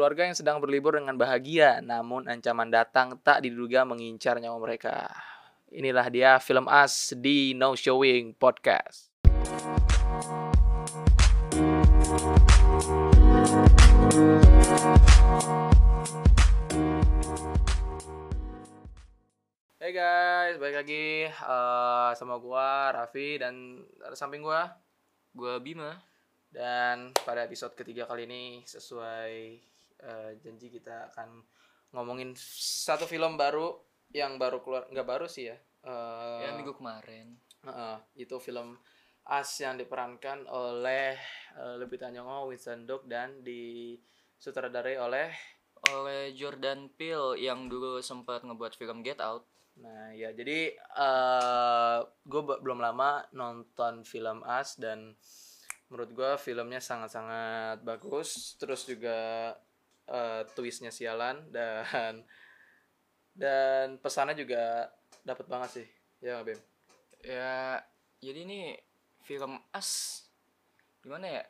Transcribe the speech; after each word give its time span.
Keluarga 0.00 0.24
yang 0.24 0.32
sedang 0.32 0.64
berlibur 0.64 0.96
dengan 0.96 1.12
bahagia, 1.12 1.84
namun 1.84 2.24
ancaman 2.24 2.72
datang 2.72 3.20
tak 3.20 3.44
diduga 3.44 3.84
mengincar 3.84 4.40
nyawa 4.40 4.56
mereka. 4.56 5.12
Inilah 5.68 6.08
dia 6.08 6.40
film 6.40 6.64
As 6.72 7.12
di 7.12 7.52
No 7.52 7.76
Showing 7.76 8.32
Podcast. 8.32 9.12
Hey 19.76 19.92
guys, 19.92 20.56
balik 20.56 20.80
lagi 20.80 21.28
eh, 21.28 22.10
sama 22.16 22.40
gua 22.40 22.88
Raffi 22.96 23.36
dan 23.36 23.84
ada 24.00 24.16
samping 24.16 24.40
gua 24.40 24.64
Gua 25.36 25.60
Bima. 25.60 25.92
dan 26.48 27.12
pada 27.20 27.44
episode 27.44 27.76
ketiga 27.76 28.08
kali 28.08 28.24
ini 28.24 28.64
sesuai 28.64 29.60
eh, 30.02 30.30
janji 30.40 30.72
kita 30.72 31.12
akan 31.12 31.44
ngomongin 31.94 32.34
satu 32.38 33.04
film 33.04 33.34
baru 33.34 33.74
yang 34.10 34.38
baru 34.38 34.62
keluar 34.64 34.86
nggak 34.90 35.08
baru 35.08 35.26
sih 35.30 35.50
ya. 35.50 35.56
Eh, 35.84 36.38
ya 36.44 36.50
minggu 36.56 36.76
kemarin. 36.76 37.36
Heeh, 37.64 37.96
itu 38.24 38.36
film 38.40 38.80
As 39.30 39.52
yang 39.60 39.76
diperankan 39.76 40.48
oleh 40.48 41.14
uh, 41.54 41.76
Lupita 41.76 42.08
Nyong'o, 42.08 42.50
Winston 42.50 42.88
Duke 42.88 43.06
dan 43.06 43.44
disutradarai 43.44 44.96
oleh 44.96 45.28
Oleh 45.80 46.36
Jordan 46.36 46.92
Peele 46.92 47.40
yang 47.40 47.72
dulu 47.72 48.04
sempat 48.04 48.44
ngebuat 48.44 48.76
film 48.76 49.00
Get 49.00 49.16
Out. 49.16 49.48
Nah 49.80 50.12
ya 50.12 50.28
jadi 50.36 50.76
eh 50.76 51.98
gue 52.04 52.42
belum 52.60 52.84
lama 52.84 53.24
nonton 53.32 54.04
film 54.04 54.44
As 54.44 54.76
dan 54.76 55.16
menurut 55.88 56.10
gue 56.12 56.30
filmnya 56.36 56.84
sangat-sangat 56.84 57.80
bagus 57.80 58.60
terus 58.60 58.84
juga 58.84 59.56
eh, 60.10 60.42
twistnya 60.52 60.90
sialan 60.90 61.46
dan 61.48 62.22
dan 63.32 63.96
pesannya 64.02 64.34
juga 64.34 64.90
dapat 65.22 65.46
banget 65.46 65.70
sih 65.82 65.86
ya 66.20 66.42
Bim 66.42 66.58
Ya, 67.20 67.76
jadi 68.16 68.48
ini 68.48 68.60
film 69.20 69.60
As 69.76 70.24
gimana 71.04 71.28
ya? 71.28 71.44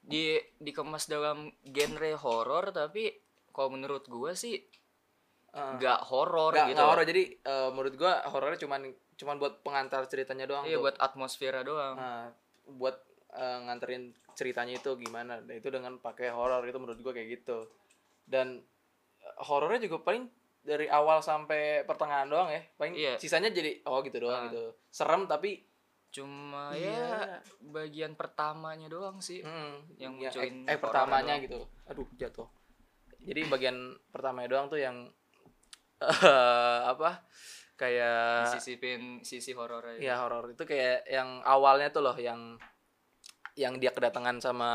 Di 0.00 0.40
dikemas 0.56 1.12
dalam 1.12 1.52
genre 1.60 2.16
horor 2.16 2.72
tapi 2.72 3.12
kalau 3.52 3.76
menurut 3.76 4.08
gua 4.08 4.32
sih 4.32 4.56
nggak 5.50 6.08
horor 6.08 6.56
nggak 6.56 6.66
gitu. 6.72 6.76
nggak 6.78 6.88
horor 6.88 7.04
jadi 7.04 7.22
eh, 7.36 7.68
menurut 7.74 7.94
gue 7.98 8.12
horornya 8.30 8.58
cuman 8.62 8.80
cuman 9.18 9.36
buat 9.36 9.54
pengantar 9.60 10.06
ceritanya 10.06 10.46
doang 10.46 10.64
Iya 10.64 10.78
tuh. 10.78 10.88
buat 10.88 10.96
atmosfera 10.96 11.60
doang. 11.66 11.98
Nah, 11.98 12.30
buat 12.64 12.96
eh, 13.34 13.58
nganterin 13.68 14.14
ceritanya 14.32 14.78
itu 14.78 14.94
gimana 14.96 15.42
dan 15.44 15.52
itu 15.52 15.68
dengan 15.68 16.00
pakai 16.00 16.32
horor 16.32 16.64
itu 16.64 16.78
menurut 16.80 17.02
gua 17.02 17.12
kayak 17.12 17.28
gitu 17.42 17.66
dan 18.30 18.62
eh, 19.18 19.34
horornya 19.42 19.82
juga 19.82 20.00
paling 20.00 20.30
dari 20.60 20.86
awal 20.86 21.18
sampai 21.20 21.82
pertengahan 21.82 22.24
doang 22.26 22.48
ya 22.48 22.62
paling 22.74 22.94
Iya. 22.94 23.16
sisanya 23.16 23.50
jadi 23.50 23.82
oh 23.84 24.00
gitu 24.00 24.22
doang 24.22 24.40
Ah. 24.40 24.46
gitu 24.46 24.62
serem 24.88 25.26
tapi 25.26 25.66
Cuma 26.10 26.74
Iya. 26.74 26.90
ya 26.90 27.38
bagian 27.62 28.12
pertamanya 28.12 28.90
doang 28.90 29.22
sih. 29.22 29.46
mm, 29.46 29.94
Yang 29.94 30.12
ya, 30.18 30.30
munculin 30.34 30.56
eh, 30.60 30.74
eh, 30.74 30.78
pertamanya 30.78 31.34
doang. 31.38 31.44
gitu 31.46 31.60
aduh 31.86 32.08
jatuh 32.14 32.48
jadi 33.20 33.46
bagian 33.46 33.78
pertamanya 34.10 34.48
doang 34.50 34.66
tuh 34.66 34.78
yang 34.78 35.06
eh, 36.00 36.80
apa 36.84 37.22
kayak 37.76 38.50
Disisipin 38.50 39.22
sisi 39.22 39.52
horornya. 39.52 39.96
ya 39.98 40.18
horor 40.18 40.50
itu 40.50 40.64
kayak 40.64 41.06
yang 41.06 41.40
awalnya 41.42 41.88
tuh 41.88 42.02
loh 42.02 42.16
yang 42.16 42.58
yang 43.60 43.76
dia 43.76 43.92
kedatangan 43.92 44.40
sama 44.40 44.70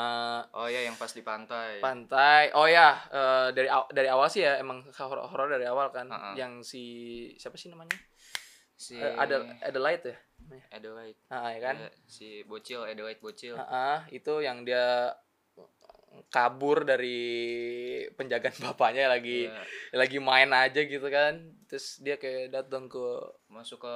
Oh 0.54 0.70
ya 0.70 0.78
yang 0.80 0.94
pas 0.94 1.10
di 1.10 1.20
pantai. 1.22 1.82
pantai 1.82 2.54
oh 2.54 2.70
ya 2.70 2.94
eh, 3.10 3.48
dari 3.50 3.66
aw- 3.68 3.90
dari 3.90 4.06
awal 4.06 4.30
sih 4.30 4.46
ya 4.46 4.62
emang 4.62 4.86
horor 4.94 5.26
horor 5.26 5.50
dari 5.50 5.66
awal 5.66 5.90
kan 5.90 6.06
Ha-ha. 6.06 6.38
yang 6.38 6.62
si 6.62 6.84
siapa 7.36 7.58
sih 7.58 7.74
namanya 7.74 7.98
si 8.78 8.94
Eh, 8.96 9.14
ada 9.16 9.42
Adelaide 9.62 10.14
ya 10.14 10.18
Adelaide. 10.70 11.18
ah 11.28 11.50
ya 11.50 11.60
kan 11.60 11.76
Iya, 11.76 11.90
si 12.06 12.28
bocil 12.46 12.86
Adelaide 12.86 13.18
bocil. 13.18 13.58
Ah, 13.58 14.06
itu 14.10 14.40
yang 14.40 14.62
dia 14.62 15.10
kabur 16.30 16.86
dari 16.86 17.18
penjagaan 18.14 18.56
bapaknya 18.72 19.10
lagi 19.10 19.50
Iya, 19.50 19.64
lagi 19.96 20.18
main 20.20 20.52
aja 20.52 20.80
gitu 20.80 21.08
kan 21.08 21.40
terus 21.66 21.98
dia 22.00 22.16
kayak 22.16 22.54
datang 22.54 22.86
ke 22.86 23.02
masuk 23.50 23.84
ke 23.84 23.96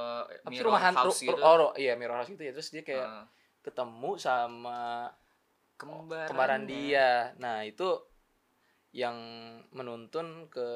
mirror 0.49 0.73
rumah 0.73 0.81
hantu 0.83 1.13
house 1.13 1.21
gitu. 1.21 1.37
oh 1.37 1.71
iya 1.77 1.93
mirror 1.95 2.17
house 2.19 2.31
gitu 2.33 2.43
ya 2.43 2.51
terus 2.51 2.73
dia 2.73 2.81
kayak 2.81 3.05
Heeh. 3.07 3.23
Ketemu 3.59 4.11
sama 4.19 5.11
kembaran. 5.75 6.27
kembaran 6.27 6.63
dia. 6.67 7.33
Nah 7.37 7.63
itu 7.63 7.87
yang 8.95 9.17
menuntun 9.71 10.49
ke 10.49 10.69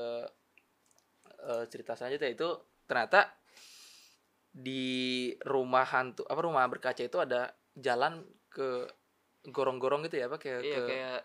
eh, 1.44 1.66
cerita 1.68 1.98
selanjutnya 1.98 2.30
itu 2.30 2.50
ternyata 2.86 3.34
di 4.54 5.34
rumah 5.50 5.82
hantu 5.82 6.30
apa 6.30 6.40
rumah 6.46 6.70
berkaca 6.70 7.02
itu 7.02 7.18
ada 7.18 7.50
jalan 7.74 8.22
ke 8.54 8.86
gorong-gorong 9.50 10.06
gitu 10.06 10.22
ya 10.22 10.30
apa 10.30 10.38
kayak 10.38 10.62
Iya 10.62 10.78
ke 10.78 10.82
kayak 10.86 11.22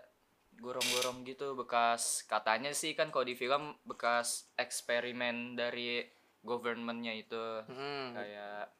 gorong-gorong 0.58 1.22
gitu 1.28 1.52
bekas 1.54 2.24
katanya 2.24 2.72
sih 2.72 2.96
kan 2.96 3.12
kalau 3.12 3.28
di 3.28 3.36
film 3.36 3.76
bekas 3.84 4.48
eksperimen 4.56 5.54
dari 5.54 6.02
governmentnya 6.42 7.14
itu. 7.14 7.44
Hmm, 7.68 8.14
kayak 8.14 8.72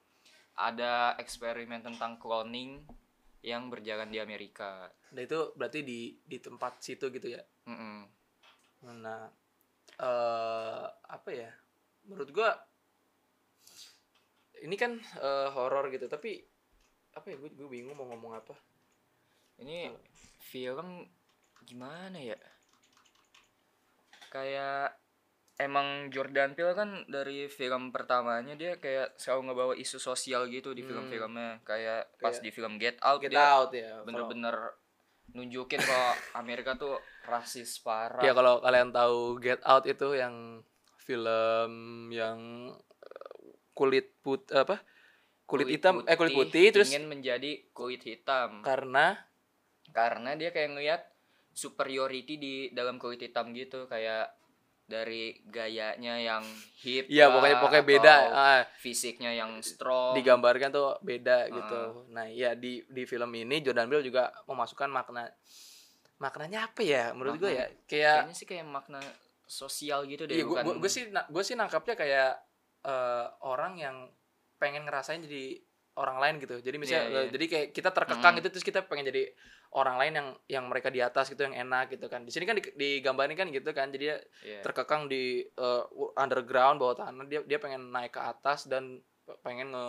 ada 0.58 1.14
eksperimen 1.22 1.86
tentang 1.86 2.18
cloning 2.18 2.82
yang 3.46 3.70
berjalan 3.70 4.10
di 4.10 4.18
Amerika. 4.18 4.90
nah 5.14 5.22
itu 5.22 5.54
berarti 5.54 5.86
di 5.86 6.18
di 6.26 6.36
tempat 6.42 6.82
situ 6.82 7.08
gitu 7.08 7.32
ya 7.32 7.40
Mm-mm. 7.70 8.04
nah 9.00 9.30
eh 9.98 10.86
apa 11.08 11.30
ya 11.32 11.48
menurut 12.04 12.28
gua 12.34 12.50
ini 14.62 14.74
kan 14.76 14.98
eh, 14.98 15.48
horor 15.54 15.88
gitu 15.88 16.10
tapi 16.10 16.42
apa 17.14 17.26
ya 17.34 17.36
gue 17.40 17.50
gue 17.50 17.68
bingung 17.70 17.96
mau 17.98 18.06
ngomong 18.10 18.38
apa 18.38 18.54
Ini 19.58 19.90
film 20.38 21.02
gimana 21.66 22.14
ya? 22.22 22.38
Kayak 24.30 24.94
emang 25.58 26.08
Jordan 26.08 26.54
Peele 26.54 26.72
kan 26.72 27.02
dari 27.06 27.46
film 27.46 27.90
pertamanya 27.90 28.54
dia 28.54 28.78
kayak 28.78 29.14
selalu 29.14 29.40
ngebawa 29.44 29.74
isu 29.74 29.98
sosial 29.98 30.46
gitu 30.46 30.70
di 30.70 30.80
Hmm. 30.80 30.88
film-filmnya. 30.88 31.60
Kayak 31.62 32.14
pas 32.16 32.30
Kayak 32.32 32.42
di 32.42 32.50
film 32.50 32.72
Get 32.76 32.96
Out 33.00 33.20
Get 33.20 33.34
dia 33.34 33.42
Out 33.52 33.70
ya 33.72 34.00
bener-bener 34.02 34.54
nunjukin 35.28 35.76
kalau 35.78 36.08
Amerika 36.40 36.72
tuh 36.74 36.94
rasis 37.22 37.76
parah. 37.78 38.22
ya 38.22 38.32
kalau 38.32 38.58
kalian 38.58 38.88
tahu 38.88 39.36
Get 39.38 39.60
Out 39.62 39.84
itu 39.84 40.14
yang 40.14 40.62
film 40.98 41.72
yang 42.08 42.38
eh, 42.78 43.38
kulit 43.72 44.14
put 44.20 44.46
apa 44.50 44.78
kulit, 45.42 45.68
hitam 45.68 46.04
eh 46.04 46.14
kulit 46.14 46.32
putih 46.32 46.70
terus 46.70 46.88
ingin 46.88 47.08
menjadi 47.08 47.66
kulit 47.72 48.00
hitam 48.00 48.60
karena 48.60 49.16
karena 49.88 50.36
dia 50.36 50.48
kayak 50.48 50.70
ngelihat 50.70 51.02
superiority 51.50 52.36
di 52.36 52.54
dalam 52.70 52.96
kulit 52.96 53.18
hitam 53.18 53.50
gitu 53.50 53.84
kayak 53.84 54.28
dari 54.88 55.36
gayanya 55.44 56.16
yang 56.16 56.40
hip 56.80 57.12
Iya 57.12 57.28
pokoknya 57.28 57.56
pokoknya 57.60 57.84
beda 57.84 58.14
ah, 58.32 58.60
fisiknya 58.80 59.36
yang 59.36 59.60
strong 59.60 60.16
digambarkan 60.16 60.72
tuh 60.72 60.96
beda 61.04 61.44
Ah. 61.44 61.52
gitu. 61.52 61.80
Nah 62.08 62.24
ya 62.24 62.56
di 62.56 62.80
di 62.88 63.04
film 63.04 63.28
ini 63.36 63.60
Jordan 63.60 63.84
Peele 63.86 64.02
juga 64.02 64.32
memasukkan 64.48 64.88
makna 64.88 65.28
maknanya 66.18 66.66
apa 66.66 66.80
ya 66.82 67.12
menurut 67.14 67.38
gue 67.38 67.52
ya 67.52 67.66
kayak 67.86 68.26
kayaknya 68.26 68.34
sih 68.34 68.46
kayak 68.48 68.66
makna 68.66 68.98
sosial 69.46 70.02
gitu 70.08 70.26
deh 70.26 70.34
iya 70.34 70.44
gue 70.44 70.50
bukan 70.50 70.82
gue 70.82 70.90
sih 70.90 71.04
gue 71.12 71.42
sih 71.44 71.54
nangkapnya 71.54 71.94
kayak 71.94 72.32
eh, 72.82 73.26
orang 73.46 73.78
yang 73.78 73.96
pengen 74.58 74.82
ngerasain 74.82 75.22
jadi 75.22 75.62
orang 75.98 76.16
lain 76.16 76.34
gitu. 76.38 76.54
Jadi 76.56 76.76
misalnya 76.78 77.02
Iya, 77.02 77.10
iya. 77.10 77.20
eh, 77.20 77.28
jadi 77.28 77.44
kayak 77.44 77.66
kita 77.74 77.90
terkekang 77.90 78.32
Mm. 78.32 78.38
gitu 78.38 78.48
terus 78.48 78.64
kita 78.64 78.80
pengen 78.86 79.06
jadi 79.06 79.22
orang 79.70 79.96
lain 79.98 80.12
yang 80.14 80.28
yang 80.48 80.64
mereka 80.64 80.88
di 80.88 81.02
atas 81.02 81.26
gitu 81.26 81.42
yang 81.42 81.58
enak 81.58 81.90
gitu 81.90 82.06
kan. 82.06 82.22
Di 82.22 82.30
sini 82.30 82.46
kan 82.46 82.54
di- 82.54 82.72
digambarin 82.72 83.34
kan 83.34 83.50
gitu 83.50 83.70
kan. 83.72 83.90
Jadi 83.90 84.04
dia 84.04 84.16
Iya. 84.40 84.62
terkekang 84.62 85.06
di 85.06 85.42
uh, 85.58 85.82
underground 86.14 86.78
bawah 86.78 86.96
tanah 86.96 87.26
dia 87.26 87.42
dia 87.42 87.58
pengen 87.58 87.90
naik 87.90 88.14
ke 88.14 88.22
atas 88.22 88.64
dan 88.64 89.02
pengen 89.42 89.68
nge 89.68 89.86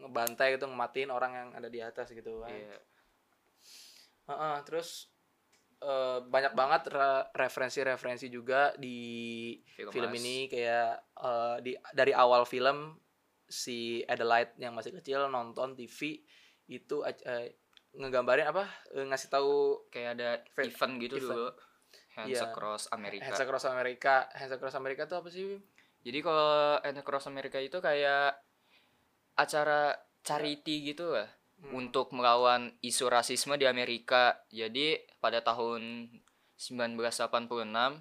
ngebantai 0.00 0.56
gitu 0.56 0.64
ngematiin 0.64 1.08
orang 1.08 1.32
yang 1.32 1.48
ada 1.54 1.68
di 1.68 1.78
atas 1.78 2.10
gitu 2.10 2.40
kan 2.40 2.50
Iya. 2.50 2.76
Heeh, 4.26 4.56
terus 4.62 5.08
eh, 5.80 6.18
banyak 6.22 6.52
banget 6.52 6.88
re- 6.88 7.28
referensi-referensi 7.34 8.28
juga 8.28 8.76
di 8.76 8.98
Film 9.66 9.88
film, 9.90 10.12
ini 10.12 10.44
kayak 10.44 10.88
eh, 11.16 11.56
di 11.60 11.72
dari 11.90 12.12
awal 12.12 12.44
film 12.44 13.00
si 13.50 14.00
Adelaide 14.06 14.54
yang 14.56 14.72
masih 14.72 14.94
kecil 14.94 15.26
nonton 15.26 15.74
TV 15.74 16.22
itu 16.66 17.02
eh, 17.02 17.58
ngegambarin 17.92 18.46
apa 18.46 18.64
eh, 18.94 19.02
ngasih 19.02 19.28
tahu 19.28 19.52
kayak 19.90 20.10
ada 20.14 20.30
Fe- 20.48 20.70
event 20.70 20.94
gitu 20.98 21.18
event. 21.18 21.26
dulu 21.26 21.46
Hands 22.10 22.30
Iya. 22.30 22.42
Across 22.48 22.82
Amerika 22.90 23.22
Hands 23.26 23.40
Across 23.40 23.64
America 23.66 24.14
Hands 24.30 24.52
Across 24.52 24.74
America 24.76 25.02
itu 25.04 25.16
apa 25.16 25.28
sih 25.28 25.42
Bim? 25.44 25.60
Jadi 26.00 26.18
kalau 26.20 26.50
Hands 26.78 26.96
Across 26.96 27.26
Amerika 27.26 27.58
itu 27.58 27.76
kayak 27.76 28.38
acara 29.34 29.92
charity 30.20 30.86
gitu 30.86 31.10
lah 31.10 31.26
Hmm. 31.60 31.76
untuk 31.76 32.08
melawan 32.10 32.72
isu 32.80 33.04
rasisme 33.06 33.52
di 33.54 33.68
Amerika. 33.68 34.32
Jadi 34.48 34.96
pada 35.18 35.44
tahun 35.44 36.08
1986 36.56 38.00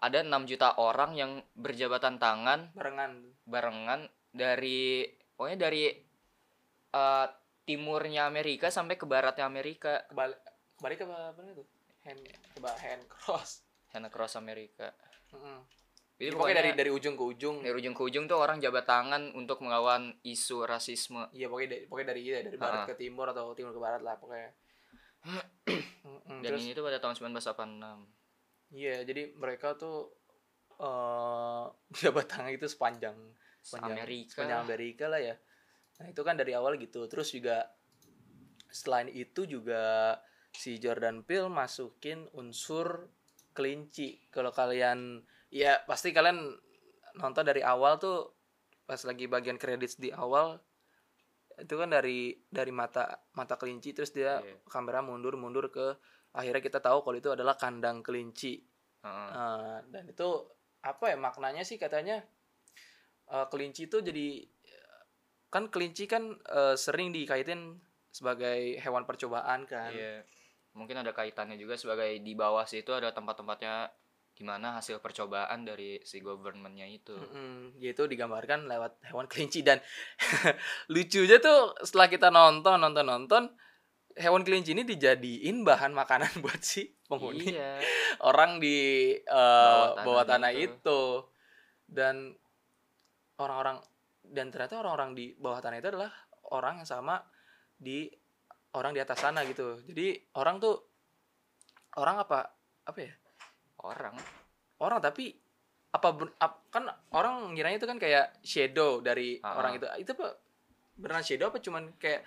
ada 0.00 0.18
6 0.20 0.42
juta 0.44 0.74
orang 0.74 1.14
yang 1.14 1.38
berjabatan 1.54 2.16
tangan 2.16 2.72
barengan 2.72 3.12
barengan 3.44 4.00
dari 4.30 5.04
pokoknya 5.34 5.58
dari 5.58 5.84
eh, 6.90 7.26
timurnya 7.66 8.26
Amerika 8.26 8.70
sampai 8.70 8.98
ke 8.98 9.06
baratnya 9.06 9.46
Amerika. 9.46 10.02
Kebalik 10.10 10.38
kebalik 10.78 10.96
ke 10.98 11.04
apa 11.06 11.40
itu 11.44 11.64
hand 12.02 12.20
coba 12.56 12.70
hand 12.80 13.02
cross. 13.06 13.62
Hand 13.92 14.06
across 14.06 14.34
Amerika. 14.38 14.94
Mm-mm. 15.34 15.62
jadi 16.20 16.30
Jadi 16.30 16.36
pokoknya 16.36 16.56
dari 16.56 16.70
pokoknya 16.70 16.80
dari 16.84 16.90
ujung 16.92 17.14
ke 17.16 17.24
ujung. 17.24 17.56
dari 17.64 17.74
ujung 17.74 17.94
ke 17.96 18.02
ujung 18.04 18.24
tuh 18.28 18.38
orang 18.38 18.58
jabat 18.60 18.84
tangan 18.84 19.22
untuk 19.32 19.60
melawan 19.64 20.12
isu 20.20 20.64
rasisme. 20.64 21.26
Iya 21.32 21.48
pokoknya 21.48 21.68
dari 21.76 21.84
pokoknya 21.88 22.08
dari 22.12 22.20
iya, 22.22 22.38
dari 22.44 22.56
barat 22.60 22.84
Ah. 22.84 22.86
ke 22.86 22.94
timur 22.96 23.26
atau 23.30 23.52
timur 23.56 23.72
ke 23.72 23.80
barat 23.80 24.02
lah 24.04 24.16
pokoknya. 24.20 24.50
Dan 26.40 26.56
Terus, 26.56 26.64
ini 26.64 26.72
tuh 26.72 26.84
pada 26.86 26.96
tahun 26.96 27.12
1986 27.36 28.08
iya 28.70 29.02
jadi 29.02 29.34
mereka 29.34 29.74
tuh 29.76 30.14
eh 30.80 31.64
jabat 32.00 32.24
tangan 32.30 32.54
itu 32.54 32.64
sepanjang 32.70 33.16
sepanjang 33.60 33.96
Amerika. 34.00 34.30
sepanjang 34.34 34.60
Amerika 34.64 35.04
lah 35.06 35.20
ya. 35.20 35.34
Nah 36.00 36.06
itu 36.08 36.20
kan 36.24 36.34
dari 36.36 36.52
awal 36.56 36.80
gitu. 36.80 37.04
Terus 37.06 37.28
juga 37.32 37.68
selain 38.70 39.10
itu 39.10 39.44
juga 39.44 40.16
si 40.50 40.80
Jordan 40.80 41.22
Peele 41.22 41.50
masukin 41.52 42.26
unsur 42.34 43.10
kelinci. 43.52 44.24
Kalau 44.32 44.50
kalian 44.54 45.22
ya 45.50 45.82
pasti 45.84 46.14
kalian 46.14 46.56
nonton 47.18 47.42
dari 47.42 47.60
awal 47.60 47.98
tuh 47.98 48.32
pas 48.86 48.98
lagi 49.06 49.26
bagian 49.30 49.58
kredit 49.58 49.98
di 49.98 50.10
awal 50.10 50.58
itu 51.60 51.74
kan 51.76 51.92
dari 51.92 52.32
dari 52.48 52.72
mata 52.72 53.20
mata 53.36 53.54
kelinci 53.60 53.92
terus 53.92 54.10
dia 54.10 54.40
Iya. 54.40 54.64
kamera 54.66 55.04
mundur 55.04 55.36
mundur 55.36 55.68
ke 55.68 55.94
akhirnya 56.32 56.62
kita 56.62 56.78
tahu 56.80 57.02
kalau 57.02 57.16
itu 57.18 57.30
adalah 57.34 57.58
kandang 57.58 58.00
kelinci. 58.00 58.62
Heeh. 59.04 59.30
Eh, 59.34 59.78
dan 59.90 60.04
itu 60.08 60.28
apa 60.80 61.12
ya 61.12 61.16
maknanya 61.20 61.60
sih 61.66 61.76
katanya 61.76 62.24
eh, 63.30 63.46
kelinci 63.46 63.86
itu 63.86 63.98
jadi 64.00 64.28
kan 65.48 65.66
kelinci 65.66 66.06
kan 66.06 66.30
eh, 66.36 66.74
sering 66.74 67.10
dikaitin 67.10 67.78
sebagai 68.10 68.78
hewan 68.78 69.02
percobaan 69.02 69.66
kan. 69.66 69.90
Iya. 69.90 70.22
Mungkin 70.70 70.98
ada 70.98 71.10
kaitannya 71.10 71.54
juga 71.54 71.74
sebagai 71.74 72.06
di 72.16 72.32
bawah 72.34 72.62
situ 72.62 72.90
ada 72.90 73.10
tempat-tempatnya 73.10 73.90
di 74.30 74.46
mana 74.46 74.78
hasil 74.78 75.02
percobaan 75.02 75.62
dari 75.62 75.98
si 76.00 76.18
governmentnya 76.18 76.86
itu. 76.86 77.12
Mm-mm, 77.12 77.76
yaitu 77.76 78.06
digambarkan 78.06 78.64
lewat 78.66 78.96
hewan 79.04 79.26
kelinci 79.26 79.60
dan 79.60 79.82
lucunya 80.88 81.36
tuh 81.38 81.74
setelah 81.82 82.06
kita 82.06 82.30
nonton 82.30 82.78
nonton 82.78 83.04
nonton 83.04 83.42
hewan 84.16 84.42
kelinci 84.42 84.72
ini 84.72 84.82
dijadiin 84.82 85.62
bahan 85.62 85.92
makanan 85.92 86.30
buat 86.42 86.62
si 86.62 86.88
penghuni 87.04 87.52
Iya. 87.52 87.82
orang 88.22 88.62
di 88.62 88.78
eh, 89.18 89.84
Bawah 89.98 90.06
bawah 90.06 90.24
tanah 90.24 90.50
tanah 90.50 90.52
itu. 90.54 90.72
itu 90.78 91.00
dan 91.90 92.38
orang-orang 93.40 93.80
dan 94.22 94.52
ternyata 94.52 94.78
orang-orang 94.78 95.16
di 95.16 95.32
bawah 95.34 95.58
tanah 95.58 95.80
itu 95.80 95.88
adalah 95.90 96.12
orang 96.52 96.84
yang 96.84 96.88
sama 96.88 97.24
di 97.74 98.06
orang 98.76 98.92
di 98.92 99.00
atas 99.00 99.18
sana 99.18 99.42
gitu. 99.48 99.80
Jadi 99.88 100.20
orang 100.36 100.60
tuh 100.60 100.76
orang 101.98 102.22
apa 102.22 102.38
apa 102.86 102.98
ya? 103.00 103.12
Orang. 103.80 104.14
orang 104.80 105.00
tapi 105.00 105.36
apa 105.92 106.08
ap- 106.40 106.68
kan 106.72 106.84
orang 107.12 107.52
ngiranya 107.52 107.76
itu 107.76 107.88
kan 107.88 107.98
kayak 107.98 108.32
shadow 108.40 109.00
dari 109.00 109.40
Ah, 109.40 109.56
orang 109.56 109.76
itu. 109.76 109.84
Itu 109.98 110.10
apa 110.16 110.36
beneran 110.96 111.24
shadow 111.24 111.48
apa 111.48 111.60
cuman 111.60 111.96
kayak 111.96 112.24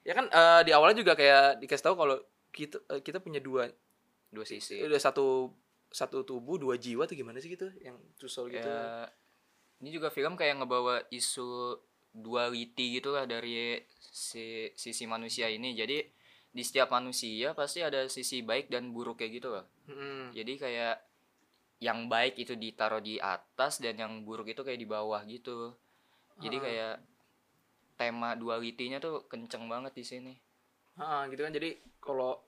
ya 0.00 0.12
kan 0.12 0.28
eh, 0.28 0.60
di 0.64 0.72
awalnya 0.72 0.96
juga 0.96 1.12
kayak 1.12 1.60
dikasih 1.60 1.84
tahu 1.84 1.96
kalau 1.96 2.16
kita 2.52 2.80
eh, 2.88 3.00
kita 3.00 3.20
punya 3.20 3.40
dua 3.40 3.68
Dua 4.30 4.46
sisi. 4.46 4.80
udah 4.80 4.96
satu 4.96 5.50
satu 5.90 6.22
tubuh 6.22 6.56
dua 6.56 6.78
jiwa 6.78 7.02
tuh 7.04 7.18
gimana 7.18 7.42
sih 7.42 7.50
gitu 7.50 7.66
yang 7.82 7.98
tusol 8.16 8.46
gitu. 8.48 8.64
Ya, 8.64 9.10
ini 9.80 9.88
juga 9.96 10.08
film 10.12 10.34
kayak 10.40 10.54
ngebawa 10.62 10.94
isu 11.12 11.76
duality 12.10 12.98
gitu 13.00 13.14
lah 13.16 13.24
dari 13.24 13.80
si 14.00 14.68
sisi 14.74 15.04
manusia 15.06 15.46
ini. 15.48 15.72
Jadi 15.80 15.98
di 16.50 16.62
setiap 16.66 16.90
manusia 16.96 17.54
pasti 17.54 17.78
ada 17.88 18.00
sisi 18.10 18.42
baik 18.42 18.66
dan 18.74 18.90
buruk 18.94 19.16
kayak 19.22 19.32
gitu 19.40 19.48
loh. 19.54 19.64
Mm-mm. 19.88 20.34
Jadi 20.34 20.52
kayak 20.58 20.96
yang 21.80 22.08
baik 22.12 22.34
itu 22.42 22.54
ditaruh 22.58 23.00
di 23.00 23.16
atas 23.20 23.80
dan 23.84 23.96
yang 23.96 24.12
buruk 24.26 24.48
itu 24.52 24.60
kayak 24.66 24.80
di 24.82 24.88
bawah 24.88 25.22
gitu. 25.24 25.72
Jadi 26.40 26.56
Ah. 26.58 26.62
kayak 26.66 26.94
tema 28.00 28.30
duality-nya 28.42 28.98
tuh 29.06 29.28
kenceng 29.30 29.64
banget 29.72 29.92
di 29.98 30.04
sini. 30.04 30.34
Ah, 31.00 31.24
gitu 31.32 31.40
kan 31.46 31.52
jadi 31.56 31.70
kalau 32.00 32.40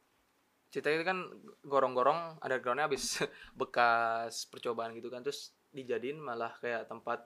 cerita 0.73 0.89
itu 0.93 1.05
kan 1.05 1.19
gorong-gorong 1.65 2.41
undergroundnya 2.45 2.87
habis 2.89 3.05
bekas 3.61 4.49
percobaan 4.53 4.93
gitu 4.99 5.09
kan 5.13 5.21
terus 5.25 5.53
dijadiin 5.73 6.21
malah 6.21 6.53
kayak 6.61 6.89
tempat 6.89 7.25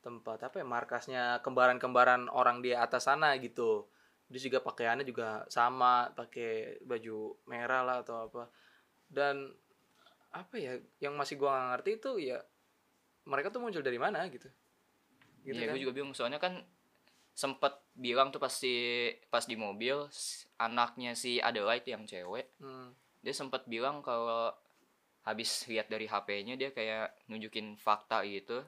tempat 0.00 0.40
apa 0.40 0.60
ya 0.60 0.66
markasnya 0.68 1.22
kembaran-kembaran 1.44 2.28
orang 2.32 2.64
di 2.64 2.72
atas 2.72 3.04
sana 3.08 3.36
gitu. 3.36 3.84
Terus 4.30 4.42
juga 4.46 4.58
pakaiannya 4.62 5.04
juga 5.04 5.44
sama 5.50 6.08
pakai 6.14 6.80
baju 6.86 7.36
merah 7.44 7.82
lah 7.84 7.96
atau 8.00 8.30
apa. 8.30 8.48
Dan 9.10 9.50
apa 10.30 10.54
ya 10.56 10.78
yang 11.02 11.18
masih 11.18 11.36
gua 11.36 11.52
nggak 11.52 11.68
ngerti 11.74 11.90
itu 11.98 12.10
ya 12.32 12.38
mereka 13.26 13.50
tuh 13.52 13.60
muncul 13.60 13.82
dari 13.84 13.98
mana 14.00 14.24
gitu. 14.30 14.48
Gitu 15.44 15.56
Iya, 15.56 15.68
kan? 15.68 15.74
gue 15.76 15.82
juga 15.82 15.94
bingung. 15.96 16.14
Soalnya 16.16 16.40
kan 16.40 16.62
sempet 17.34 17.72
bilang 17.96 18.28
tuh 18.32 18.40
pasti 18.40 19.08
pas 19.32 19.44
di 19.44 19.56
mobil 19.56 19.96
anaknya 20.60 21.16
si 21.16 21.40
Adelaide 21.40 21.88
yang 21.88 22.04
cewek 22.04 22.52
Hmm. 22.60 22.92
dia 23.20 23.32
sempat 23.32 23.64
bilang 23.64 24.04
kalau 24.04 24.52
habis 25.24 25.68
lihat 25.68 25.92
dari 25.92 26.08
HP-nya 26.08 26.56
dia 26.56 26.70
kayak 26.72 27.28
nunjukin 27.28 27.76
fakta 27.76 28.24
gitu. 28.24 28.64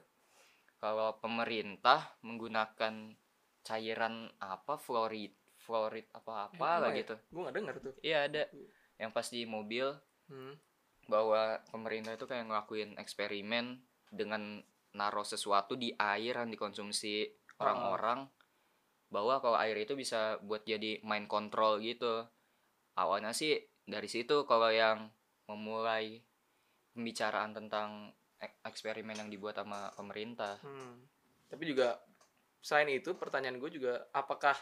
Kalau 0.77 1.17
pemerintah 1.17 2.13
menggunakan 2.21 3.15
cairan 3.63 4.27
apa 4.43 4.75
fluorid 4.75 5.31
fluorid 5.63 6.11
apa 6.11 6.51
apa 6.51 6.67
Eh, 6.67 6.79
lah 6.83 6.91
ya? 6.91 6.99
gitu. 6.99 7.15
Gua 7.31 7.41
nggak 7.47 7.55
dengar 7.55 7.75
tuh. 7.79 7.93
Iya 8.03 8.27
ada. 8.27 8.43
Yang 8.99 9.11
pas 9.15 9.27
di 9.31 9.41
mobil 9.47 9.87
hmm. 10.27 10.53
bahwa 11.07 11.63
pemerintah 11.71 12.13
itu 12.13 12.27
kayak 12.27 12.51
ngelakuin 12.51 12.99
eksperimen 12.99 13.79
dengan 14.11 14.59
naruh 14.93 15.25
sesuatu 15.25 15.73
di 15.73 15.89
air 15.97 16.37
yang 16.37 16.51
dikonsumsi 16.53 17.25
orang-orang 17.57 18.29
bahwa 19.09 19.41
kalau 19.41 19.57
air 19.57 19.77
itu 19.77 19.97
bisa 19.97 20.37
buat 20.43 20.67
jadi 20.67 21.01
mind 21.01 21.31
control 21.31 21.81
gitu. 21.81 22.27
Awalnya 22.93 23.33
sih 23.33 23.57
dari 23.87 24.05
situ 24.05 24.45
kalau 24.45 24.69
yang 24.69 25.09
memulai 25.49 26.21
pembicaraan 26.93 27.51
tentang 27.51 28.09
ek- 28.37 28.61
eksperimen 28.63 29.17
yang 29.17 29.29
dibuat 29.29 29.57
sama 29.57 29.89
pemerintah 29.91 30.57
Hmm. 30.59 31.03
Tapi 31.45 31.63
juga 31.65 32.01
selain 32.59 32.89
itu 32.89 33.13
pertanyaan 33.13 33.57
gue 33.57 33.69
juga 33.69 34.09
apakah 34.09 34.57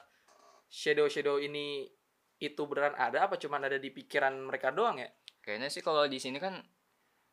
shadow 0.67 1.07
shadow 1.07 1.37
ini 1.37 1.87
itu 2.35 2.61
beneran 2.65 2.95
ada 2.95 3.23
apa 3.23 3.37
cuman 3.37 3.63
ada 3.63 3.77
di 3.77 3.87
pikiran 3.89 4.33
mereka 4.41 4.71
doang 4.71 4.97
ya? 4.97 5.07
kayaknya 5.39 5.69
sih 5.69 5.79
kalau 5.79 6.05
di 6.05 6.17
sini 6.17 6.37
kan 6.37 6.57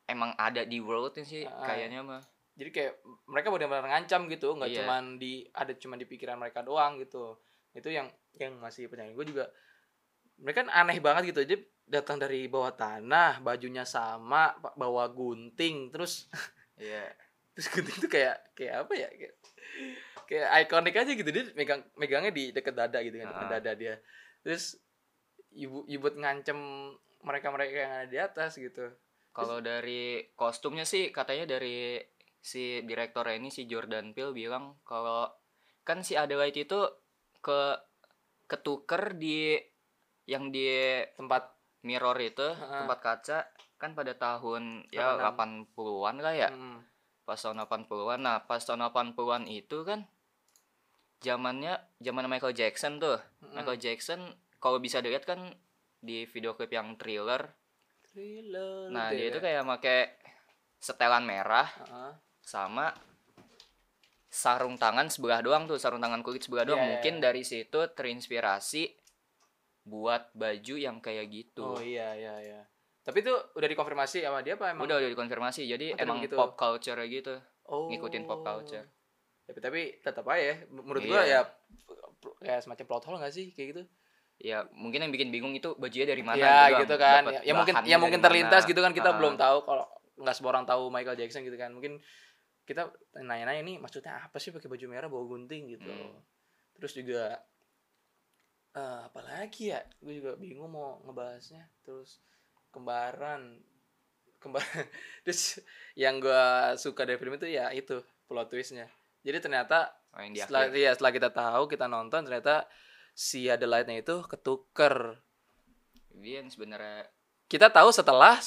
emang 0.05 0.33
ada 0.35 0.63
di 0.63 0.79
worldnya 0.79 1.21
sih 1.21 1.43
Ah. 1.43 1.65
kayaknya 1.65 2.01
mah 2.01 2.23
Jadi 2.53 2.69
kayak 2.69 2.93
mereka 3.25 3.47
benar-benar 3.49 3.87
ngancam 3.87 4.27
gitu, 4.27 4.51
nggak 4.51 4.67
Iya. 4.67 4.77
cuman 4.83 5.15
di 5.15 5.47
ada 5.49 5.71
cuman 5.71 5.95
di 5.95 6.03
pikiran 6.03 6.35
mereka 6.35 6.59
doang 6.59 6.99
gitu. 6.99 7.39
Itu 7.71 7.87
yang 7.87 8.11
yang 8.35 8.59
masih 8.59 8.87
pertanyaan 8.87 9.15
gue 9.15 9.25
juga 9.25 9.47
mereka 10.37 10.63
kan 10.63 10.69
aneh 10.73 10.99
banget 10.99 11.31
gitu 11.31 11.39
aja 11.41 11.55
datang 11.89 12.21
dari 12.21 12.45
bawah 12.45 12.71
tanah, 12.77 13.41
bajunya 13.41 13.83
sama, 13.83 14.53
bawa 14.77 15.09
gunting, 15.09 15.89
terus 15.89 16.29
iya. 16.77 17.09
terus 17.57 17.67
gunting 17.73 17.97
itu 17.97 18.07
kayak 18.07 18.53
kayak 18.53 18.85
apa 18.85 18.93
ya 18.93 19.09
kayak, 19.09 19.35
kayak 20.29 20.47
ikonik 20.69 20.95
aja 20.95 21.11
gitu. 21.17 21.29
Dia 21.33 21.43
megang 21.57 21.81
megangnya 21.97 22.31
di 22.31 22.53
deket 22.53 22.77
dada 22.77 23.01
gitu 23.01 23.17
kan 23.17 23.27
dekat 23.33 23.47
Ah. 23.49 23.53
dada 23.57 23.71
dia. 23.73 23.95
Terus 24.45 24.77
ibu 25.51 25.83
ibu 25.89 26.07
ngancem 26.13 26.55
mereka 27.25 27.51
mereka 27.51 27.73
yang 27.75 27.93
ada 27.99 28.07
di 28.07 28.19
atas 28.21 28.55
gitu. 28.55 28.93
Kalau 29.33 29.59
dari 29.59 30.29
kostumnya 30.37 30.85
sih 30.85 31.09
katanya 31.09 31.57
dari 31.57 31.99
si 32.39 32.79
direktornya 32.87 33.35
ini 33.35 33.51
si 33.51 33.67
Jordan 33.67 34.15
Peele 34.15 34.31
bilang 34.31 34.79
kalau 34.87 35.27
kan 35.83 36.05
si 36.05 36.15
Adelaide 36.15 36.63
itu 36.63 36.79
ke 37.43 37.75
ketuker 38.47 39.15
di 39.19 39.59
yang 40.29 40.53
di 40.53 40.69
tempat 41.19 41.58
mirror 41.85 42.17
itu 42.19 42.43
Ha-ha. 42.43 42.83
tempat 42.83 42.99
kaca 42.99 43.39
kan 43.79 43.95
pada 43.95 44.11
tahun 44.15 44.83
ya 44.91 45.15
86. 45.15 45.71
80-an 45.75 46.15
lah 46.19 46.33
ya 46.35 46.49
hmm, 46.51 46.77
pas 47.23 47.39
tahun 47.39 47.63
80-an 47.63 48.19
nah 48.19 48.37
pas 48.43 48.59
tahun 48.59 48.83
80-an 48.91 49.47
itu 49.47 49.87
kan 49.87 50.03
zamannya 51.19 51.79
zaman 51.99 52.27
Michael 52.27 52.55
Jackson 52.55 52.99
tuh 52.99 53.19
hmm. 53.43 53.55
Michael 53.55 53.79
Jackson 53.79 54.19
kalau 54.59 54.83
bisa 54.83 54.99
dilihat 54.99 55.23
kan 55.23 55.39
di 55.99 56.27
video 56.27 56.55
klip 56.55 56.71
yang 56.71 56.95
thriller 56.99 57.55
thriller 58.11 58.91
nah 58.91 59.11
gitu 59.11 59.15
dia 59.15 59.23
ya. 59.23 59.29
itu 59.31 59.39
kayak 59.39 59.63
pakai 59.79 59.99
setelan 60.79 61.23
merah 61.27 61.67
Heeh. 61.67 62.13
sama 62.43 62.91
sarung 64.29 64.77
tangan 64.77 65.09
sebelah 65.09 65.41
doang 65.41 65.65
tuh 65.65 65.75
sarung 65.81 65.99
tangan 65.99 66.21
kulit 66.21 66.45
sebelah 66.45 66.63
doang 66.63 66.79
Iya, 66.79 66.85
iya, 66.85 66.91
mungkin 66.95 67.13
iya. 67.19 67.21
dari 67.31 67.43
situ 67.43 67.79
terinspirasi 67.91 68.83
buat 69.89 70.29
baju 70.31 70.75
yang 70.75 70.97
kayak 70.97 71.25
gitu 71.27 71.65
oh 71.65 71.81
iya 71.81 72.13
iya 72.13 72.35
iya 72.39 72.61
Tapi 72.99 73.19
itu 73.19 73.33
udah 73.33 73.65
dikonfirmasi 73.67 74.21
sama 74.21 74.39
dia 74.39 74.53
apa 74.53 74.69
emang? 74.69 74.85
udah 74.85 74.95
udah 74.97 75.09
dikonfirmasi 75.09 75.65
jadi 75.65 75.97
Oh, 75.97 75.99
emang 75.99 76.17
gitu. 76.21 76.35
pop 76.35 76.53
culture 76.53 76.99
gitu 77.03 77.41
oh. 77.65 77.89
ngikutin 77.89 78.23
pop 78.23 78.39
culture. 78.39 78.85
Tapi, 79.43 79.59
tapi 79.59 79.79
tetap 79.99 80.21
aja 80.23 80.43
ya. 80.43 80.55
Menurut 80.69 81.01
gua 81.03 81.19
Iya. 81.19 81.41
ya 81.41 81.49
p- 82.15 82.35
kayak 82.39 82.61
semacam 82.61 82.85
plot 82.85 83.03
hole 83.03 83.17
gak 83.17 83.33
sih 83.33 83.49
kayak 83.49 83.67
gitu? 83.71 83.83
ya 84.39 84.63
mungkin 84.71 85.01
yang 85.01 85.11
bikin 85.11 85.29
bingung 85.29 85.51
itu 85.51 85.75
bajunya 85.75 86.07
dari 86.07 86.21
mana 86.21 86.37
ya 86.37 86.55
doang. 86.69 86.79
gitu 86.79 86.95
kan. 86.95 87.21
Ya, 87.27 87.39
ya 87.41 87.53
mungkin 87.53 87.73
ya 87.83 87.97
mungkin 87.97 88.19
terlintas 88.21 88.63
mana. 88.63 88.69
gitu 88.69 88.79
kan 88.79 88.93
kita 88.93 89.09
Ah. 89.09 89.15
belum 89.17 89.33
tahu 89.35 89.57
kalau 89.63 89.85
nggak 90.15 90.31
semua 90.31 90.49
orang 90.53 90.63
tahu 90.63 90.83
Michael 90.87 91.17
Jackson 91.17 91.41
gitu 91.41 91.55
kan. 91.55 91.71
Mungkin 91.71 91.97
kita 92.63 92.87
nanya-nanya 93.17 93.59
ini 93.59 93.73
maksudnya 93.75 94.21
apa 94.21 94.37
sih 94.37 94.51
pakai 94.51 94.67
baju 94.67 94.85
merah 94.85 95.07
bawa 95.07 95.25
gunting 95.25 95.67
gitu. 95.71 95.89
Hmm. 95.89 96.21
Terus 96.77 96.93
juga 96.95 97.41
lagi 99.39 99.71
ya? 99.71 99.79
Gue 100.03 100.19
juga 100.19 100.35
bingung 100.35 100.69
mau 100.69 100.99
ngebahasnya. 101.07 101.63
Terus 101.81 102.19
kembaran 102.69 103.57
kembar 104.39 104.63
terus 105.27 105.59
yang 105.99 106.23
gua 106.23 106.71
suka 106.79 107.03
dari 107.03 107.19
film 107.19 107.35
itu 107.35 107.49
ya 107.49 107.75
itu 107.75 107.99
plot 108.23 108.47
twistnya 108.47 108.87
jadi 109.19 109.43
ternyata 109.43 109.91
Oh, 110.09 110.25
yang 110.25 110.33
setelah 110.33 110.65
akhir. 110.73 110.79
ya 110.81 110.91
setelah 110.97 111.13
kita 111.13 111.29
tahu 111.29 111.63
kita 111.69 111.85
nonton 111.85 112.25
ternyata 112.25 112.65
si 113.13 113.45
Adelaide-nya 113.45 114.01
itu 114.01 114.25
ketuker 114.25 115.21
dia 116.17 116.41
yang 116.41 116.49
sebenarnya 116.49 117.05
kita 117.45 117.69
tahu 117.69 117.93
setelah 117.93 118.41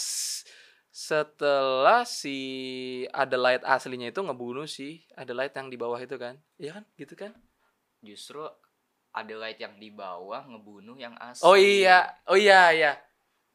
setelah 0.90 2.02
si 2.02 2.36
Adelaide 3.14 3.62
aslinya 3.62 4.10
itu 4.10 4.20
ngebunuh 4.20 4.66
si 4.66 5.06
Adelaide 5.14 5.54
yang 5.54 5.70
di 5.70 5.78
bawah 5.78 6.02
itu 6.02 6.18
kan 6.18 6.34
iya 6.58 6.80
kan 6.80 6.84
gitu 6.98 7.14
kan 7.14 7.30
justru 8.02 8.42
Adelaide 9.12 9.60
yang 9.60 9.74
di 9.76 9.88
bawah 9.88 10.42
ngebunuh 10.44 10.96
yang 10.96 11.12
asli. 11.16 11.44
Oh 11.44 11.54
iya 11.54 12.08
oh 12.26 12.34
iya 12.34 12.72
iya. 12.72 12.92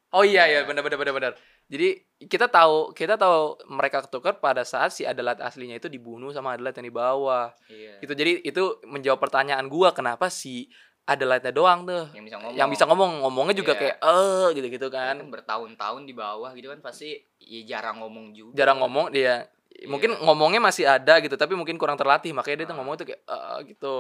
Oh 0.10 0.22
iya 0.22 0.46
Iya. 0.46 0.62
iya. 0.64 0.68
benar 0.70 0.82
benar 0.82 0.98
benar 0.98 1.14
benar. 1.14 1.34
Jadi 1.68 2.00
kita 2.24 2.48
tahu 2.48 2.96
kita 2.96 3.20
tahu 3.20 3.60
mereka 3.68 4.00
ketukar 4.02 4.40
pada 4.40 4.64
saat 4.64 4.90
si 4.90 5.04
Adelaide 5.04 5.44
aslinya 5.44 5.76
itu 5.76 5.92
dibunuh 5.92 6.32
sama 6.32 6.56
Adelaide 6.56 6.80
yang 6.80 6.88
di 6.88 6.96
bawah. 6.96 7.52
Iya. 7.68 8.00
Gitu 8.00 8.14
jadi 8.14 8.32
itu 8.40 8.64
menjawab 8.86 9.20
pertanyaan 9.20 9.68
gua 9.68 9.92
kenapa 9.92 10.30
si 10.30 10.72
Adelaide 11.04 11.52
doang 11.52 11.84
tuh? 11.84 12.08
Yang 12.14 12.26
bisa 12.28 12.38
ngomong. 12.40 12.56
Yang 12.56 12.70
bisa 12.72 12.84
ngomong 12.86 13.12
ngomongnya 13.24 13.56
juga 13.56 13.74
Iya. 13.76 13.80
kayak 13.80 13.98
eh 14.00 14.48
gitu 14.56 14.68
gitu 14.72 14.88
kan 14.88 15.16
kan 15.20 15.28
bertahun-tahun 15.28 16.02
di 16.04 16.14
bawah 16.14 16.52
gitu 16.54 16.68
kan 16.70 16.80
pasti 16.80 17.16
ya 17.40 17.62
jarang 17.68 18.00
ngomong 18.00 18.32
juga. 18.32 18.56
Jarang 18.56 18.80
ngomong 18.80 19.12
dia 19.12 19.48
mungkin 19.86 20.16
ngomongnya 20.18 20.58
masih 20.60 20.90
ada 20.90 21.22
gitu 21.22 21.36
tapi 21.36 21.54
mungkin 21.54 21.78
kurang 21.78 22.00
terlatih 22.00 22.34
makanya 22.34 22.64
dia 22.64 22.68
tuh 22.68 22.74
Ah. 22.74 22.80
ngomong 22.80 22.94
tuh 22.96 23.06
kayak 23.12 23.22
eh 23.28 23.60
gitu. 23.68 23.96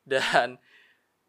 Dan 0.00 0.56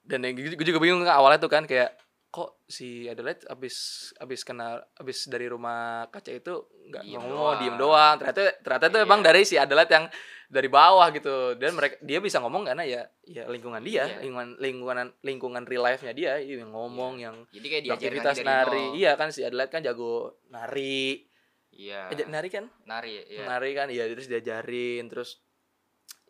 dan 0.02 0.26
yang 0.26 0.34
gue 0.36 0.66
juga 0.66 0.82
bingung 0.82 1.06
kan 1.06 1.18
awalnya 1.18 1.40
tuh 1.42 1.52
kan 1.52 1.64
kayak 1.66 1.94
kok 2.32 2.64
si 2.64 3.12
Adelaide 3.12 3.44
abis 3.52 3.76
abis 4.16 4.48
kena 4.48 4.80
abis 4.96 5.28
dari 5.28 5.52
rumah 5.52 6.08
kaca 6.08 6.32
itu 6.32 6.64
nggak 6.88 7.04
ngomong 7.12 7.28
doang. 7.28 7.60
diem 7.60 7.76
doang. 7.76 8.16
ternyata 8.16 8.42
ternyata 8.64 8.86
itu 8.88 8.98
Iya. 8.98 9.06
emang 9.06 9.20
dari 9.20 9.42
si 9.44 9.56
Adelaide 9.60 9.92
yang 9.92 10.06
dari 10.48 10.68
bawah 10.72 11.08
gitu. 11.12 11.60
Dan 11.60 11.76
mereka 11.76 12.00
dia 12.00 12.24
bisa 12.24 12.40
ngomong 12.40 12.72
karena 12.72 12.88
ya 12.88 13.04
ya 13.28 13.52
lingkungan 13.52 13.84
dia 13.84 14.08
Iya. 14.08 14.24
lingkungan 14.24 14.48
lingkungan 14.64 15.08
lingkungan 15.28 15.64
real 15.68 15.84
life 15.84 16.08
nya 16.08 16.16
dia 16.16 16.40
yang 16.40 16.72
ngomong 16.72 17.20
yang 17.20 17.36
jadi 17.52 17.68
kayak 17.68 18.00
aktivitas 18.00 18.36
nari. 18.48 18.80
nol. 18.80 18.96
iya 18.96 19.12
kan 19.20 19.28
si 19.36 19.44
Adelaide 19.44 19.72
kan 19.72 19.84
jago 19.84 20.40
nari. 20.48 21.28
Iya. 21.76 22.16
Eh, 22.16 22.28
nari 22.32 22.48
kan? 22.48 22.72
Nari 22.88 23.28
ya 23.28 23.44
nari 23.44 23.76
kan 23.76 23.92
iya 23.92 24.08
terus 24.08 24.32
diajarin 24.32 25.04
terus 25.12 25.44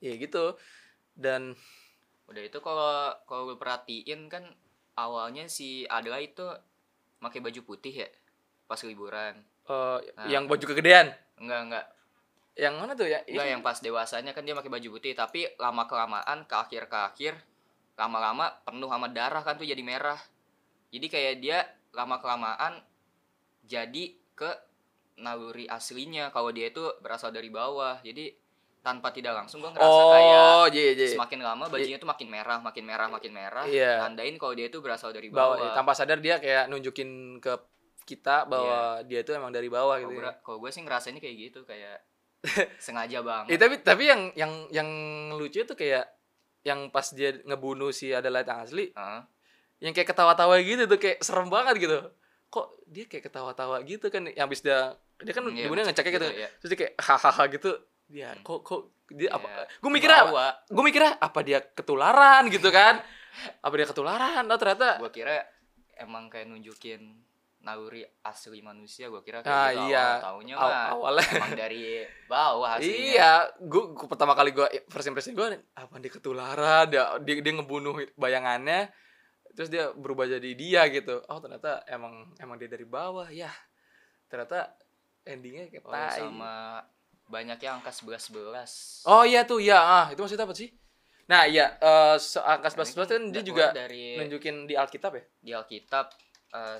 ya 0.02 0.18
gitu. 0.18 0.58
Dan 1.14 1.54
udah 2.32 2.44
itu 2.44 2.58
kalau 2.64 3.12
kalau 3.28 3.52
gue 3.52 3.58
perhatiin 3.60 4.32
kan 4.32 4.48
awalnya 4.96 5.46
si 5.46 5.84
Adelaide 5.86 6.34
itu 6.34 6.48
pakai 7.20 7.40
baju 7.40 7.62
putih 7.64 8.08
ya 8.08 8.10
pas 8.66 8.80
liburan. 8.82 9.36
Eh, 9.68 10.00
Nah. 10.16 10.28
yang 10.32 10.48
baju 10.48 10.64
kegedean? 10.64 11.12
Enggak 11.38 11.62
enggak. 11.68 11.86
Yang 12.56 12.76
mana 12.80 12.92
tuh 12.96 13.08
ya? 13.08 13.20
Enggak 13.28 13.48
yang 13.52 13.62
pas 13.62 13.78
dewasanya 13.80 14.32
kan 14.32 14.44
dia 14.44 14.56
pakai 14.56 14.72
baju 14.72 14.88
putih 14.96 15.14
tapi 15.14 15.48
lama 15.60 15.84
kelamaan 15.86 16.48
ke 16.48 16.56
akhir 16.56 16.88
ke 16.88 16.98
akhir 16.98 17.34
lama-lama 18.00 18.50
penuh 18.66 18.90
sama 18.90 19.12
darah 19.12 19.44
kan 19.44 19.60
tuh 19.60 19.68
jadi 19.68 19.84
merah. 19.84 20.18
Jadi 20.90 21.08
kayak 21.08 21.36
dia 21.44 21.60
lama 21.92 22.18
kelamaan 22.18 22.80
jadi 23.68 24.16
ke 24.34 24.50
naluri 25.22 25.70
aslinya 25.70 26.34
kalau 26.34 26.50
dia 26.50 26.72
itu 26.72 26.82
berasal 27.04 27.30
dari 27.30 27.52
bawah. 27.52 28.00
Jadi 28.02 28.34
tanpa 28.82 29.14
tidak 29.14 29.38
langsung 29.38 29.62
gua 29.62 29.70
ngerasa 29.70 30.02
kayak 30.10 30.42
oh 30.42 30.66
iya 30.68 30.92
iya 30.92 31.08
semakin 31.08 31.40
lama 31.40 31.70
bajunya 31.70 31.98
tuh 31.98 32.10
makin 32.10 32.28
merah 32.28 32.58
makin 32.58 32.84
merah 32.84 33.08
makin 33.08 33.32
merah. 33.32 33.64
Iya. 33.64 34.02
tandain 34.02 34.36
kalau 34.36 34.54
dia 34.54 34.68
itu 34.68 34.82
berasal 34.82 35.14
dari 35.14 35.30
bawah 35.30 35.54
bawah, 35.56 35.74
tanpa 35.74 35.94
sadar 35.94 36.18
dia 36.18 36.42
kayak 36.42 36.66
nunjukin 36.66 37.38
ke 37.38 37.54
kita 38.02 38.50
bahwa 38.50 39.06
dia 39.06 39.22
itu 39.22 39.30
emang 39.32 39.54
dari 39.54 39.70
bawah 39.70 39.96
kalau 39.96 40.10
gitu 40.10 40.18
gue, 40.18 40.26
ya. 40.26 40.34
kalau 40.42 40.58
gue 40.58 40.70
sih 40.70 40.82
ngerasainnya 40.82 41.22
kayak 41.22 41.38
gitu 41.40 41.60
kayak 41.64 42.02
sengaja 42.82 43.18
Eh, 43.18 43.24
banget 43.24 43.58
tapi 43.62 43.76
tapi 43.80 44.04
yang 44.10 44.34
yang 44.34 44.50
yang 44.74 44.90
lucu 45.38 45.62
tuh 45.62 45.78
kayak 45.78 46.10
yang 46.62 46.90
pas 46.90 47.06
dia 47.14 47.38
ngebunuh 47.46 47.94
si 47.94 48.10
Adelaide 48.10 48.50
yang 48.50 48.62
asli 48.62 48.90
Heeh. 48.94 49.22
yang 49.82 49.94
kayak 49.94 50.10
ketawa-tawa 50.10 50.58
gitu 50.62 50.86
tuh 50.86 50.98
kayak 50.98 51.22
serem 51.22 51.50
banget 51.50 51.78
gitu. 51.78 51.98
Kok 52.50 52.68
dia 52.86 53.06
kayak 53.06 53.30
ketawa-tawa 53.30 53.82
gitu 53.82 54.10
kan? 54.10 54.26
Yang 54.26 54.42
habis 54.42 54.62
dia 54.62 54.80
dia 55.22 55.34
kan 55.34 55.46
Iya, 55.48 55.70
ibunya 55.70 55.86
ngeceknya 55.86 56.12
gitu. 56.18 56.28
ya. 56.34 56.50
terus 56.58 56.70
dia 56.74 56.80
kayak 56.82 56.94
hahaha 56.98 57.44
gitu 57.54 57.72
dia 58.12 58.30
Hmm. 58.32 58.44
kok 58.44 58.60
kok 58.62 58.82
dia 59.10 59.28
apa 59.30 59.44
Iya. 59.44 59.64
gue 59.78 59.92
mikirnya 59.92 60.22
gue 60.66 60.84
mikirnya 60.84 61.12
apa 61.18 61.40
dia 61.42 61.60
ketularan 61.66 62.44
gitu 62.48 62.70
kan? 62.70 63.00
Apa 63.60 63.74
dia 63.74 63.86
ketularan? 63.86 64.44
Oh 64.44 64.58
ternyata 64.58 64.98
gue 64.98 65.12
kira 65.12 65.40
emang 65.96 66.28
kayak 66.28 66.48
nunjukin 66.48 67.20
naluri 67.62 68.02
asli 68.22 68.58
manusia 68.60 69.06
gue 69.06 69.22
kira 69.22 69.40
kayak 69.40 69.54
Ah, 69.54 69.70
gitu 69.70 69.82
iya. 69.86 70.02
awal 70.02 70.24
taunya 70.24 70.56
aw- 70.56 70.66
mah 70.66 70.86
awalnya. 70.92 71.28
emang 71.32 71.54
dari 71.56 71.84
bawah 72.26 72.70
aslinya 72.74 72.90
iya 72.90 73.32
gue 73.56 73.84
pertama 74.02 74.34
kali 74.34 74.50
gue 74.50 74.66
first 74.88 75.06
impression 75.06 75.32
gue 75.32 75.48
apa 75.72 75.94
dia 75.98 76.10
ketularan? 76.10 76.86
Dia 76.88 77.04
dia, 77.20 77.36
dia 77.38 77.54
ngebunuh 77.54 77.96
bayangannya 78.16 78.90
terus 79.52 79.68
dia 79.68 79.92
berubah 79.92 80.26
jadi 80.26 80.50
dia 80.54 80.88
gitu. 80.90 81.22
Oh 81.24 81.38
ternyata 81.38 81.84
emang 81.86 82.34
emang 82.36 82.56
dia 82.56 82.66
dari 82.66 82.84
bawah 82.84 83.28
ya 83.28 83.52
ternyata 84.26 84.74
endingnya 85.22 85.68
kayak 85.68 85.84
oh, 85.84 85.92
tai. 85.92 86.18
sama 86.18 86.82
banyaknya 87.32 87.80
angka 87.80 87.96
sebelas 87.96 88.28
sebelas 88.28 88.72
oh 89.08 89.24
iya 89.24 89.48
tuh 89.48 89.64
ya 89.64 89.80
ah 89.80 90.06
itu 90.12 90.20
maksudnya 90.20 90.44
apa 90.44 90.54
sih 90.54 90.70
nah 91.26 91.48
iya 91.48 91.80
eh 91.80 92.16
so, 92.20 92.44
angka 92.44 92.68
sebelas 92.68 92.90
sebelas 92.92 93.08
kan 93.08 93.24
dia 93.32 93.42
juga 93.42 93.72
dari 93.72 94.20
nunjukin 94.20 94.68
di 94.68 94.76
Alkitab 94.76 95.12
ya 95.16 95.24
di 95.40 95.52
Alkitab 95.56 96.12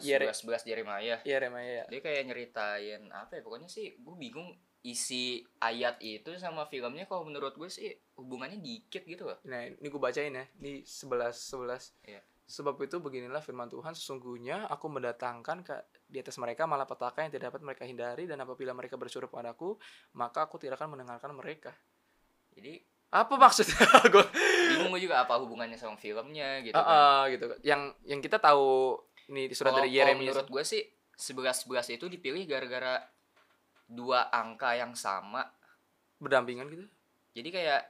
Iya, 0.04 0.20
Re. 0.20 0.28
sebelas 0.36 0.38
sebelas 0.44 0.62
Jeremia 0.68 1.00
iya 1.24 1.40
Remaya 1.40 1.72
ya 1.72 1.84
dia 1.88 2.04
kayak 2.04 2.28
nyeritain 2.28 3.08
apa 3.08 3.40
ya 3.40 3.42
pokoknya 3.42 3.72
sih 3.72 3.96
gue 3.96 4.16
bingung 4.20 4.52
isi 4.84 5.40
ayat 5.64 5.96
itu 6.04 6.36
sama 6.36 6.68
filmnya 6.68 7.08
kalau 7.08 7.24
menurut 7.24 7.56
gue 7.56 7.72
sih 7.72 7.88
hubungannya 8.20 8.60
dikit 8.60 9.08
gitu 9.08 9.32
loh 9.32 9.40
Nah, 9.48 9.64
ini 9.72 9.88
gue 9.88 10.02
bacain 10.02 10.34
ya. 10.34 10.44
Ini 10.60 10.84
11 10.84 11.32
11. 11.32 11.94
Iya. 12.04 12.20
Sebab 12.50 12.76
itu 12.84 13.00
beginilah 13.00 13.40
firman 13.40 13.72
Tuhan 13.72 13.96
sesungguhnya 13.96 14.68
aku 14.68 14.92
mendatangkan 14.92 15.64
ke 15.64 15.78
di 16.12 16.20
atas 16.20 16.36
mereka 16.36 16.68
malapetaka 16.68 17.24
yang 17.24 17.32
tidak 17.32 17.50
dapat 17.50 17.62
mereka 17.64 17.84
hindari 17.84 18.28
dan 18.28 18.36
apabila 18.38 18.72
mereka 18.72 18.94
bersuruh 18.94 19.26
padaku 19.26 19.80
maka 20.14 20.44
aku 20.44 20.60
tidak 20.60 20.76
akan 20.76 20.94
mendengarkan 20.94 21.32
mereka. 21.32 21.72
jadi 22.52 22.84
Apa 23.10 23.36
maksudnya? 23.36 23.76
gue 24.14 24.24
bingung 24.70 24.92
gue 24.92 25.04
juga 25.04 25.20
apa 25.20 25.36
hubungannya 25.36 25.76
sama 25.76 25.96
filmnya 25.96 26.60
gitu 26.62 26.72
Ah, 26.74 27.24
kan 27.24 27.32
gitu. 27.32 27.48
Yang 27.62 27.82
yang 28.06 28.20
kita 28.20 28.38
tahu 28.38 28.96
ini 29.28 29.52
surat 29.52 29.72
Kalau- 29.72 29.80
dari 29.82 29.92
Yeremia. 29.92 30.32
menurut 30.32 30.48
gue 30.48 30.64
sih 30.64 30.84
sebelas 31.12 31.60
sebelas 31.60 31.88
itu 31.88 32.08
dipilih 32.08 32.44
gara-gara 32.46 33.04
dua 33.86 34.28
angka 34.30 34.72
yang 34.74 34.92
sama 34.94 35.44
berdampingan 36.18 36.68
gitu. 36.68 36.86
jadi 37.32 37.50
kayak 37.50 37.82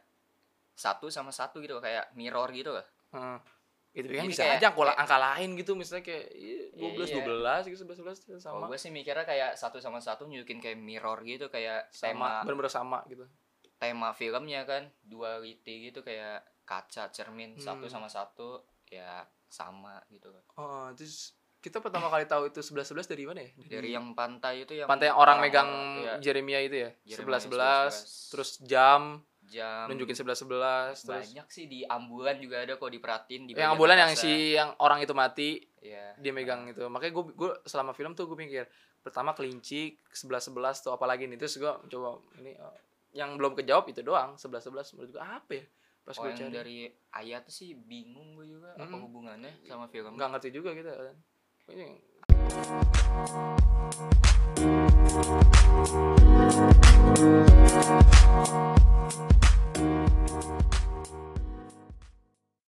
satu 0.74 1.08
sama 1.08 1.30
satu 1.30 1.58
gitu 1.60 1.78
kayak 1.78 2.10
mirror 2.12 2.50
gitu 2.50 2.74
loh 2.74 2.86
Heeh. 3.12 3.38
Itu 3.92 4.08
kan 4.08 4.24
bisa 4.24 4.42
kayak- 4.42 4.58
aja 4.58 4.68
angka, 4.70 4.82
kayak- 4.82 4.98
angka 4.98 5.18
lain 5.20 5.50
gitu 5.54 5.72
misalnya 5.74 6.04
kayak 6.04 6.26
iya, 6.32 6.60
12 6.74 7.10
Iya. 7.10 7.16
12 7.22 7.62
gitu 7.66 7.78
11 7.82 7.98
11 7.98 8.18
kalau 8.24 8.40
sama. 8.40 8.66
gue 8.68 8.78
sih 8.78 8.88
mikirnya 8.90 9.24
kayak 9.24 9.52
satu 9.54 9.78
sama 9.78 10.00
satu 10.00 10.26
nunjukin 10.26 10.58
kayak 10.58 10.78
mirror 10.78 11.20
gitu 11.22 11.48
kayak 11.48 11.88
Sama, 11.90 12.08
tema 12.08 12.30
benar-benar 12.42 12.72
sama 12.72 13.00
gitu. 13.06 13.28
tema 13.76 14.10
filmnya 14.12 14.64
kan 14.64 14.88
duality 15.02 15.88
gitu 15.88 16.02
kayak 16.02 16.40
kaca 16.64 17.10
cermin 17.10 17.56
satu 17.56 17.84
Hmm. 17.84 17.94
sama 17.94 18.08
satu 18.08 18.64
ya 18.88 19.24
sama 19.46 20.00
gitu 20.08 20.30
loh 20.30 20.44
Oh, 20.56 20.88
terus 20.94 21.36
kita 21.58 21.78
pertama 21.78 22.08
kali 22.08 22.24
tahu 22.24 22.48
itu 22.48 22.60
11 22.60 22.88
11 22.88 23.06
dari 23.06 23.24
mana 23.24 23.40
ya? 23.40 23.52
dari 23.70 23.92
yang 23.92 24.14
pantai 24.14 24.64
itu 24.64 24.74
yang 24.74 24.88
pantai 24.88 25.08
yang 25.08 25.16
orang 25.16 25.38
megang 25.38 25.70
iya, 26.00 26.14
Jeremia 26.18 26.60
itu 26.60 26.76
ya 26.80 26.90
11 27.06 27.46
11 27.46 27.94
terus 28.30 28.50
jam 28.62 29.20
jam. 29.52 29.86
Nunjukin 29.86 30.16
11 30.16 30.48
11 30.48 30.48
terus 30.96 31.04
banyak 31.28 31.48
sih 31.48 31.66
di 31.68 31.84
ambulan 31.84 32.40
juga 32.40 32.64
ada 32.64 32.74
kok 32.74 32.88
diperhatiin 32.88 33.42
di 33.44 33.52
yang 33.54 33.76
ambulan 33.76 34.00
yang 34.00 34.12
si 34.16 34.56
yang 34.56 34.72
orang 34.80 35.04
itu 35.04 35.12
mati 35.12 35.60
Iya. 35.82 36.16
dia 36.16 36.32
megang 36.32 36.66
itu. 36.66 36.80
Makanya 36.86 37.12
gue 37.12 37.26
gue 37.34 37.52
selama 37.66 37.92
film 37.92 38.14
tuh 38.14 38.26
gue 38.26 38.38
pikir 38.38 38.64
pertama 39.02 39.34
kelinci 39.34 39.98
11 40.08 40.54
11 40.54 40.56
tuh 40.80 40.92
apalagi 40.92 41.26
nih 41.26 41.36
terus 41.36 41.58
gue 41.58 41.68
coba 41.90 42.22
ini 42.38 42.54
oh, 42.56 42.72
yang 43.12 43.36
belum 43.36 43.52
kejawab 43.54 43.86
itu 43.86 44.00
doang 44.00 44.38
11 44.38 44.72
11 44.72 44.96
menurut 44.96 45.10
gue 45.12 45.20
apa 45.20 45.52
ya? 45.52 45.66
Pas 46.02 46.16
Oh, 46.16 46.24
gue 46.24 46.34
cari. 46.34 46.50
dari 46.50 46.78
ayat 47.12 47.46
sih 47.46 47.74
bingung 47.74 48.34
gue 48.34 48.48
juga 48.48 48.74
apa 48.74 48.88
Mm-mm. 48.88 49.02
hubungannya 49.06 49.52
sama 49.66 49.86
film? 49.86 50.16
Nggak 50.16 50.30
ngerti 50.32 50.50
juga 50.50 50.72
kita 50.72 50.92
kan. 50.94 51.18
Ini 51.68 51.88
Thank 58.34 58.82
you 60.44 60.71